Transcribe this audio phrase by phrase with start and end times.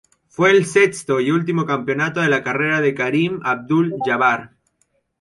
[0.29, 4.55] Fue el sexto y último campeonato de la carrera de Kareem Abdul-Jabbar.